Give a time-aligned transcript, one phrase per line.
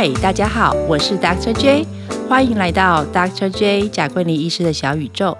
[0.00, 1.52] 嗨，大家好，我是 Dr.
[1.52, 1.86] J，
[2.26, 3.50] 欢迎来到 Dr.
[3.50, 5.36] J 贾桂林医师的小宇宙。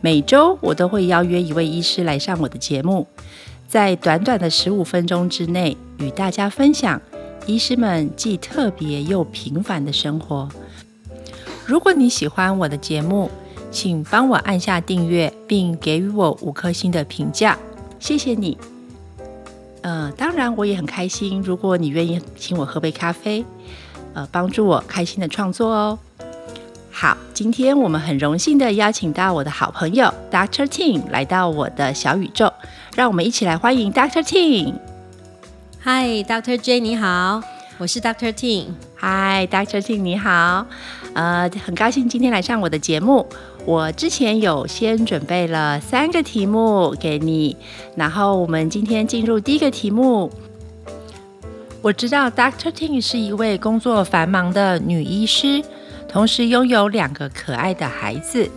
[0.00, 3.08] 每周我都会邀约一位医师来上我的节目，
[3.66, 7.02] 在短短的十五分钟之内，与大家分享
[7.46, 10.48] 医师们既特别又平凡的生活。
[11.66, 13.28] 如果你喜欢我的节目，
[13.72, 17.58] 请帮我按下订阅，并给予我五颗星的评价，
[17.98, 18.56] 谢谢你。
[19.80, 23.44] 呃，当然我也很开心，如果你愿意请我喝杯咖啡，
[24.16, 25.98] 呃，帮助我开心的创作哦。
[26.90, 32.50] 好，今天我们很荣幸的邀请到我的好朋友 Doctor Ting 来到我的小宇宙，
[32.94, 34.72] 让我们一起来欢迎 Doctor Ting。
[35.78, 37.42] 嗨，Doctor J，你好，
[37.76, 38.68] 我是 Doctor Ting。
[38.98, 40.66] Hi，Doctor Ting，你好，
[41.12, 43.26] 呃，很高兴今天来上我的节目。
[43.66, 47.54] 我之前有先准备了三个题目给你，
[47.94, 50.32] 然后我们今天进入第一个题目。
[51.86, 55.62] 我知道 Doctor Ting 是一位工作繁忙的女医师，
[56.08, 58.50] 同时拥有两个可爱的孩子，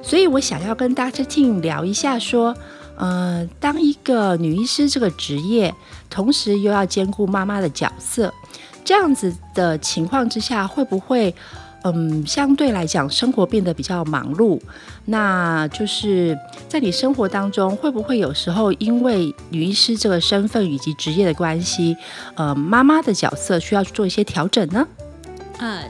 [0.00, 2.56] 所以我想要跟 Doctor Ting 聊一下，说，
[2.94, 5.74] 呃，当一个女医师这个职业，
[6.08, 8.32] 同时又要兼顾妈妈的角色，
[8.84, 11.34] 这样子的情况之下，会不会？
[11.84, 14.60] 嗯，相对来讲，生活变得比较忙碌。
[15.06, 21.96] 那就是在你生活当中，会不会有时候因为女医师这个身份以及职业的关系，
[22.36, 24.86] 呃，妈妈的角色需要做一些调整呢？
[25.58, 25.84] 呃，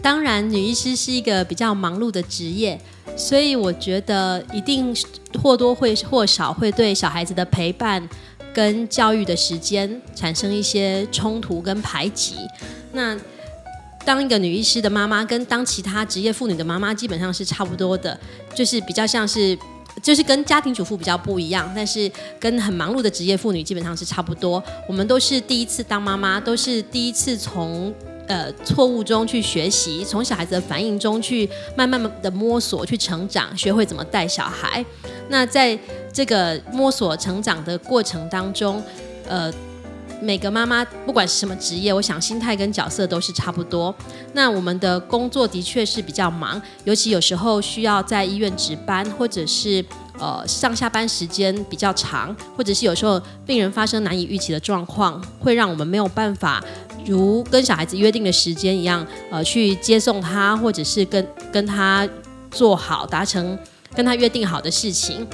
[0.00, 2.80] 当然，女医师是一个比较忙碌的职业，
[3.16, 4.94] 所以我觉得一定
[5.42, 8.08] 或多或少会对小孩子的陪伴
[8.54, 12.36] 跟教育的时间产生一些冲突跟排挤。
[12.92, 13.16] 那
[14.06, 18.18] 当一个女医师的妈妈，跟当其他职业妇女的妈妈基本上是差不多的，
[18.54, 19.58] 就是比较像是，
[20.00, 24.62] 就是跟家庭主妇比较不一样，但是跟很忙碌的职业妇女基本上是差不多。
[24.88, 27.92] 我们都是第一次当妈妈，都是第一次从
[28.28, 34.84] 呃错误中去学习，从小孩子的反应中去慢慢的摸索、去成长，学会怎么带小孩。
[35.28, 35.76] 那在
[36.12, 38.80] 这个摸索成长的过程当中，
[39.28, 39.52] 呃。
[40.20, 43.94] 每个妈妈不管是什么职业，我想心态跟角色都是差不多。
[44.32, 49.84] 那我们的工作的确是比较忙，尤其有时候需要在医院值班，或者是
[50.18, 56.62] 呃上下班时间比较长，或者是有时候病人发生难以预期的状况，会让我们没有办法
[57.04, 62.08] 如跟小孩子约定的时间一样，呃去接送他，或者是跟跟他
[62.50, 63.58] 做好达成
[63.94, 65.26] 跟他约定好的事情。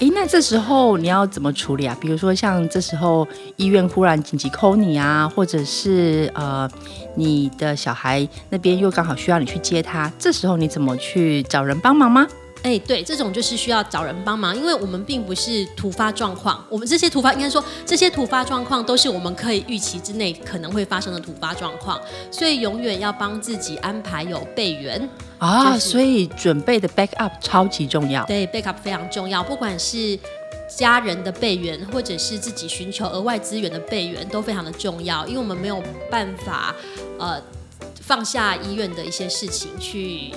[0.00, 1.96] 哎，那这时候你要怎么处理啊？
[2.00, 6.68] 比如说像这时候医院忽然紧急 call 你啊，或者是呃
[7.14, 12.26] 你的小孩那边又刚好需要你去接他，这时候你怎么去找人帮忙吗？
[12.64, 30.18] 哎，对，这种就是需要找人帮忙，因为我们并不是突发状况，我们这些突发应该说这些突发状况都是我们可以预期之内可能会发生的突发状况，所以永远要帮自己安排有备援啊，所以准备的 backup 超级重要，对，backup 非常重要，不管是
[30.66, 36.74] 家人的备援，或者是自己寻求额外资源的备援，都非常的重要，因为我们没有办法
[37.18, 37.38] 呃
[38.00, 40.32] 放下医院的一些事情去。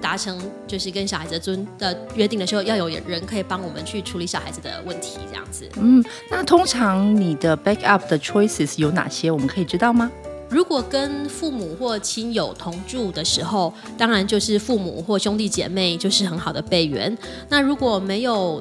[0.00, 5.68] 达成就是跟小孩子尊的约定的时候，要有人可以帮我们去处理小孩子的问题，这样子。
[5.76, 9.30] 嗯，那通常你的 backup 的 choices 有哪些？
[9.30, 10.10] 我们可以知道吗？
[10.48, 17.16] 如果跟父母或亲友同住的时候，当然就是父母或兄弟姐妹就是很好的备援。
[17.48, 18.60] 那如果没有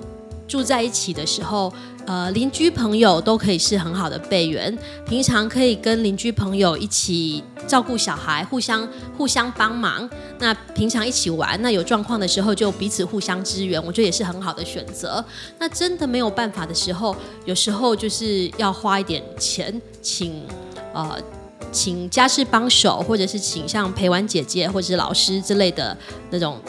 [0.49, 1.71] 住在一起的时候，
[2.07, 4.75] 呃，邻居朋友都可以是很好的备援。
[5.07, 10.09] 平常可以跟邻居朋友一起照顾小孩，互相互相帮忙。
[10.39, 15.23] 那平常一起玩，那有状况的时候就彼此互相支援，我觉得也是很好的选择。
[15.59, 20.43] 那真的没有办法的时候，有时候就是要花一点钱，请
[20.93, 21.15] 呃
[21.71, 25.95] 请家事帮手，或者是请像陪玩姐姐或者是老师之类的
[26.31, 26.59] 那种。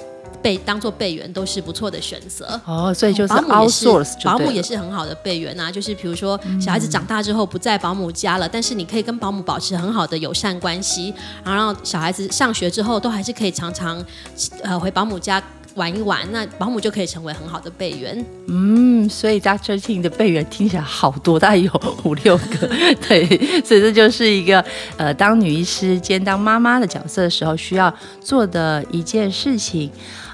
[0.42, 3.86] 备当做备员都是不错的选择哦，所以就是保姆也是
[4.24, 5.70] 保姆也是很好的备员啊。
[5.70, 11.12] 就是比如说小孩子长大之后不在保姆家了，但是你可以跟保姆保持很好的友善关系，
[11.44, 14.04] 然后让小孩子上学之后都还是可以常常
[14.62, 15.42] 呃回保姆家
[15.76, 18.24] 玩一玩，那保姆就可以成为很好的备员。
[18.48, 21.70] 嗯，所以 Doctor Ting 的备员听起来好多，大概有
[22.02, 22.68] 五六个。
[23.08, 23.24] 对，
[23.64, 24.64] 所以这就是一个
[24.96, 29.90] 呃当女医师兼当妈妈的角色的时候需要做的一件事情。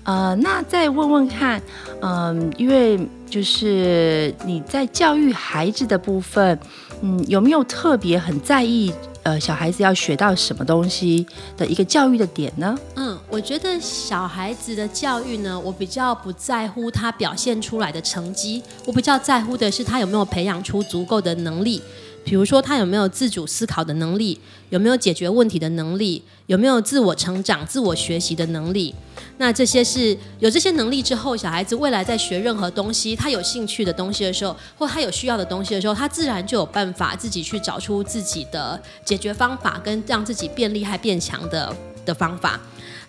[0.07, 1.61] 呃，那再问问看，
[2.01, 2.97] 嗯，因为
[3.29, 6.57] 就是你在教育孩子的部分，
[7.03, 8.93] 嗯，有没有特别很在意，
[9.25, 11.27] 呃，小孩子要学到什么东西
[11.57, 12.79] 的一个教育的点呢？
[12.95, 21.83] 嗯，我觉得小孩子的教育呢，我比较不在乎他表现出来的成绩，我比较在乎的是他有没有培养出足够的能力。
[22.27, 24.37] 比如说他有没有自主思考的能力，
[24.71, 28.93] 有没有解决问题的能力，有没有自我成长、自我学习的能力。
[29.39, 41.73] 那这些是有这些能力之后，小孩子未来在学任何东西，他有兴趣的东西的时候，或他有需要的东西的时候，他自然就有办法自己去找出自己的解决方法，跟让自己变厉害、变强的
[42.05, 42.61] 的方法。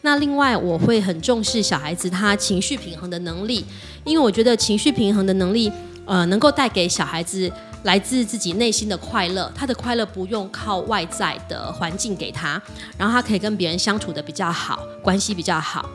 [0.01, 3.65] 那另外，我会很重视小孩子他情绪平衡的能力，
[4.03, 5.71] 因为我觉得情绪平衡的能力，
[6.07, 7.51] 呃，能够带给小孩子
[7.83, 9.51] 来自自己内心的快乐。
[9.53, 12.59] 他的快乐不用靠外在的环境给他，
[12.97, 15.87] 然后他可以跟别人相处的比较好，关系比较好。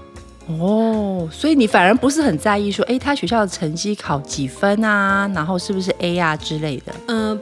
[0.46, 5.30] 哦，所以你反而不是很在意说，哎，他学校的成绩考几分啊？
[5.34, 6.92] 然后是不是 A 啊之类的？
[7.08, 7.40] 嗯。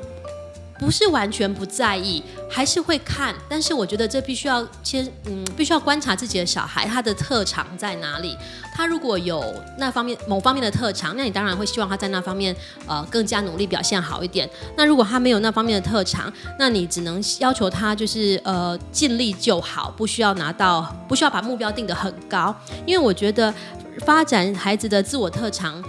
[0.81, 8.35] 不是完全不在意，还是会看，但是我觉得这必须要先，嗯，必须要观察自己的小孩他的特长在哪里。
[8.73, 9.45] 他如果有
[9.77, 12.57] 那方面某方面的特长，那你当然会希望他在那方面
[12.87, 14.49] 呃更加努力表现好一点。
[14.75, 22.57] 那如果他没有那方面的特长，那你只能要求他就是呃尽力就好，不需要拿到，不需要把目标定得很高。
[22.87, 23.53] 因为我觉得
[24.07, 25.85] 发展孩子的自我特长。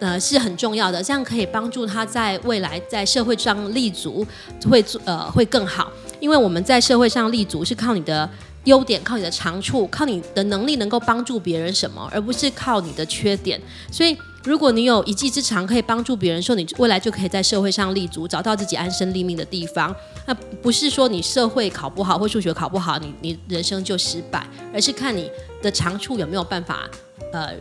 [0.00, 4.26] 呃是很重要的，这样可以帮助他在未来在社会上立足，
[4.68, 5.90] 会做呃会更好。
[6.20, 8.28] 因为我们在社会上立足是靠你的
[8.64, 13.60] 优点，靠你的长处，靠你的能力能够帮助别人什么，而不是靠你的缺点。
[13.90, 19.94] 所以如果你有一技之长可以帮助别人，说你未来就可以在社会上立足，找到自己安身立命的地方。
[20.26, 24.44] 那不是说你社会考不好或数学考不好，你你人生就失败，
[24.74, 25.30] 而是看你
[25.62, 26.88] 的长处有没有办法
[27.32, 27.52] 呃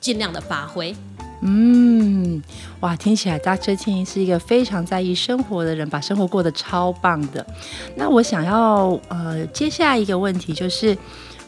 [0.00, 0.94] 尽量的发挥。
[1.42, 2.42] 嗯，
[2.80, 3.74] 哇，听起来 Dr.
[3.76, 7.44] Ting 是一个非常在意生活的人，把生活过得超棒的。
[7.96, 10.96] 那我想要呃，接下来一个问题就是，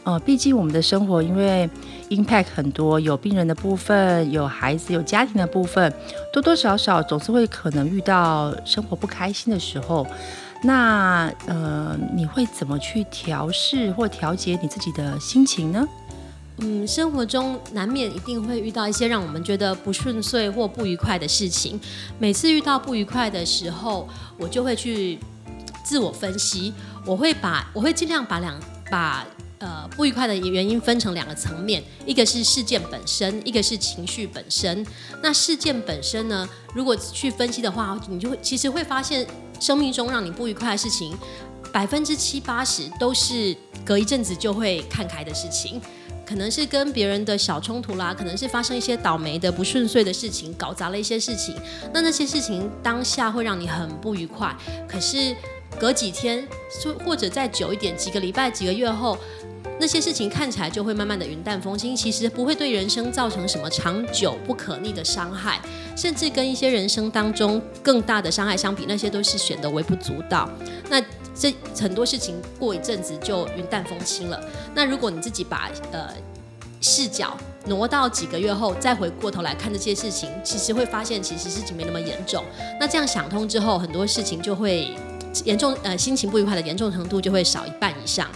[0.03, 1.69] 呃，毕竟我们的生活因为
[2.09, 5.93] impact 很多，有病人的部分，有孩子，有家庭的部分，
[6.31, 10.07] 多多少少总是会可能遇到生活不开心的时候。
[10.63, 15.85] 那呃，你会怎么去调试或调节你自己的心情呢？
[16.65, 21.77] 嗯，生活中难免一定会遇到一些让我们觉得不顺遂或不愉快的事情。
[22.17, 24.07] 每次遇到不愉快的时候，
[24.37, 25.19] 我就会去
[25.83, 26.73] 自我分析。
[27.05, 28.57] 我会把我会尽量把两
[28.89, 29.27] 把
[29.59, 34.85] 呃不愉快的原因分成两个层面，一个是事件本身，一个是情绪本身。
[35.21, 39.27] 那事件本身呢，如果去分析的话，你就会其实会发现，
[39.59, 41.13] 生命中让你不愉快的事情，
[41.73, 45.81] 百分之七八十都是隔一阵子就会看开的事情。
[46.33, 51.55] 可能是跟别人的小冲突啦，可能是发生一些倒霉的、不顺遂的事情，搞砸了一些事情。
[51.93, 54.51] 那那些事情当下会让你很不愉快，
[54.87, 55.35] 可是
[55.79, 56.43] 隔几天，
[57.05, 59.15] 或者再久一点，几个礼拜、几个月后，
[59.79, 65.61] 那些事情看起来就会慢慢的云淡风轻，其实不会对人生造成什么长久不可逆的伤害，
[65.95, 70.49] 甚至跟一些人生当中更大的伤害相比，那些都是显得微不足道。
[70.89, 70.99] 那
[71.35, 74.39] 这很多事情过一阵子就云淡风轻了。
[74.75, 76.09] 那如果你自己把呃
[76.81, 77.35] 视角
[77.65, 82.43] 挪到几个月后，再回过头来看这些事情，其实会发现其实事情没那么严重。
[82.79, 84.93] 那这样想通之后，很多事情就会
[85.45, 88.27] 严重呃心情不愉快的严重程度就会少一半以上。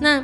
[0.00, 0.20] 那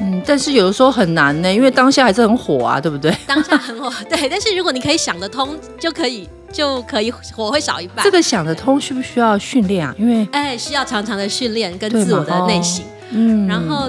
[0.00, 3.14] 嗯，但是有的时候很难呢，因为当下还是很火啊，对不对？
[3.26, 4.28] 当下很火， 对。
[4.28, 6.28] 但是如果你可以想得通，就可以。
[6.52, 8.02] 就可以火会少一半。
[8.04, 9.94] 这个想得通需不需要训练啊？
[9.96, 13.88] 因为哎，需要常常的训练跟自我的内省，嗯，然后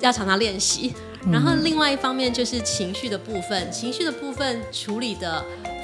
[0.00, 0.92] 要常常练习。
[1.30, 5.40] 然后另外一方面就是情绪的部分，情绪的部分处理的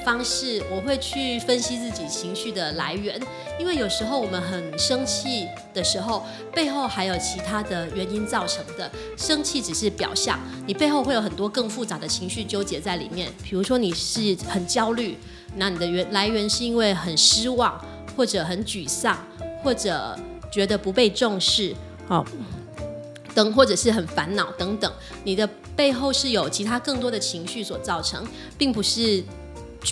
[0.07, 3.21] 方式，我会去分析自己情绪的来源，
[3.59, 8.89] 因为有时候我们很生气的时候，背后还有其他的原因造成的。
[9.17, 13.33] 生气只是表象，你背后会有很多更复杂的情绪纠结在里面。
[13.43, 15.19] 比如说你是很焦虑。
[15.57, 17.85] 那你的原来源是因为很失望，
[18.17, 19.19] 或者很沮丧，
[19.61, 20.17] 或者
[20.53, 21.75] 觉得不被重视，
[22.07, 22.25] 好，
[23.35, 24.93] 等或者是很烦恼等等，
[25.25, 28.25] 你的背后是有其他更多的情绪所造成，
[28.57, 29.25] 并不是。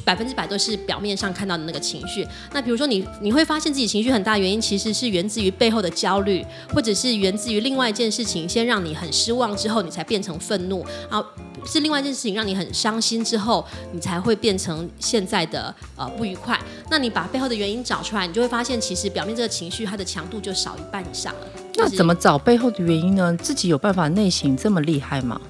[0.02, 2.26] 百分之百都是表面上看到的那个情绪。
[2.52, 11.26] 那比如说你你会发现自己情绪很大，原因其实是源自于背后的焦虑，或者是源自于另外一件事情先让你很失望之后，你才变成愤怒，然后
[11.64, 16.58] 是另外一件事情让你很伤心之后，你才会变成现在的呃不愉快。
[16.90, 21.46] 那你把背后的原因找出来，你就会发现其实表面这个情绪它的强度就少一半以上了。
[21.76, 23.36] 那怎么找背后的原因呢？
[23.40, 25.40] 自己有办法内省这么厉害吗？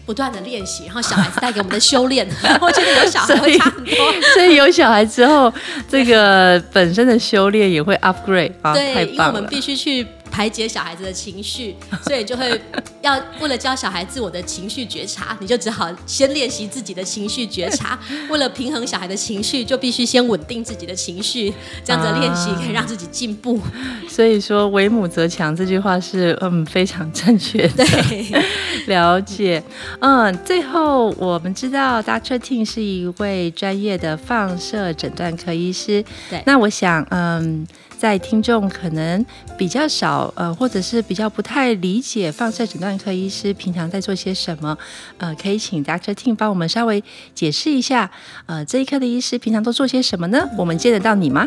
[0.00, 0.10] 呃。
[0.10, 2.26] 不断的练习，然后小孩子带给我们的修炼，
[2.60, 3.94] 我觉得有小孩会差很多。
[4.34, 5.52] 所以有小孩之后，
[5.88, 12.60] 这个本身的修炼也会 upgrade 啊，对，因为我们必须去排解小孩子的情绪， 所以就会
[13.02, 17.98] 要为了教小孩自我的情绪觉察，你就只好先练习自己的情绪觉察。
[18.30, 21.52] 为了平衡小孩的情绪，就必须先稳定自己的情绪，
[21.84, 23.60] 这样子练习可以让自己进步。
[24.08, 27.84] 所以说“为母则强”这句话是嗯非常正确的。
[27.84, 28.44] 对，
[28.86, 29.62] 了解。
[30.00, 32.38] 嗯，最后我们知道 Dr.
[32.38, 36.04] Ting 是一位专业的放射诊断科医师。
[36.28, 37.66] 对，那我想嗯。
[38.00, 39.22] 在听众可能
[39.58, 44.76] 比较少，呃，或者是比较不太理解放射诊断科医师平常在做些什么，
[45.18, 46.14] 呃，可以请 Dr.
[46.14, 47.02] Ting 帮我们稍微
[47.34, 48.10] 解释一下，
[48.46, 50.48] 呃，这一科的医师平常都做些什么呢？
[50.58, 51.46] 我们接得到你吗？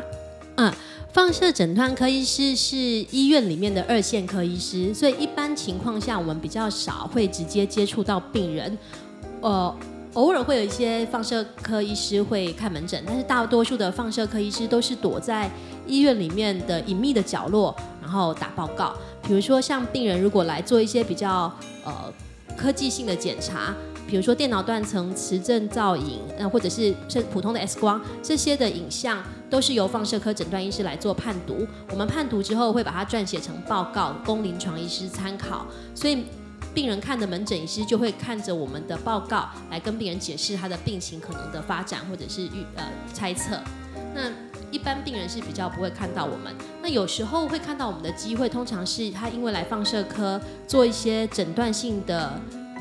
[0.56, 0.72] 嗯，
[1.12, 8.78] 放射诊断科医师是医院里面的二线科医师，所以一般情况下我们比较少会直接接触到病人，
[9.42, 9.76] 呃。
[10.14, 15.50] 偶尔会有一些放射科医师会看门诊，但是大多数的放射科医师都是躲在
[15.88, 18.96] 医院里面的隐秘的角落，然后打报告。
[19.26, 21.52] 比如说，像病人如果来做一些比较
[21.86, 22.14] 呃
[22.58, 23.74] 科技性的检查，
[24.08, 31.68] 比如说电脑断层、磁振造影，呃或者是是普通的 X 光这些的影像，都是由放射科诊断医师来做判读。
[31.90, 35.66] 我们判读之后会把它撰写成报告，供临床医师参考。
[35.96, 36.24] 所以。
[36.74, 43.60] 病人看的门诊医师就会看着我们的报告来跟病人解释他的病情可能的发展或者是预呃猜测。
[44.16, 44.22] 那
[44.74, 52.34] 一般病人是比较不会看到我们，那有时候会看到我们的机会，通常是他因为来放射科做一些诊断性的。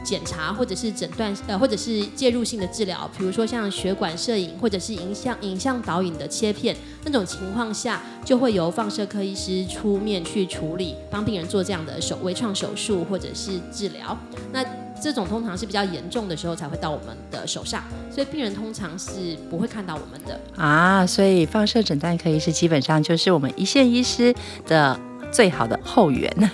[0.04, 14.18] 检查或者是诊断呃或者是介入性的治疗，比如说像血管摄影或者是影像影像导引的切片，那种情况下就会由放射科医师出面去处理，帮病人做这样的手微创手术或者是治疗。
[14.52, 14.64] 那
[15.02, 21.04] 这种通常是比较严重的时候才会到我们的手上，所以病人通常是不会看到我们的啊。
[21.04, 24.32] 所以放射诊断科医师基本上就是我们一线医师
[24.66, 24.98] 的。
[25.32, 26.30] 最好的后援，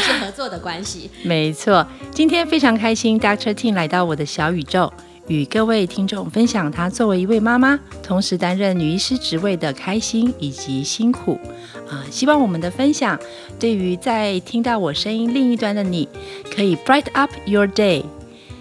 [0.00, 1.10] 是合作的关系。
[1.22, 3.52] 没错，今天非常开心，Dr.
[3.52, 4.90] Ting 来到我的小宇宙，
[5.28, 11.38] 与各位听众分享她作为一位妈妈，同时担任女医师职位的开心以及辛苦。
[11.88, 13.18] 啊，希望我们的分享
[13.58, 16.08] 对于在听到我声音另一端的你，
[16.54, 18.02] 可以 bright up your day。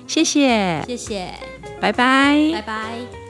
[0.08, 1.34] 谢谢，谢谢，
[1.82, 3.27] 拜拜，拜拜。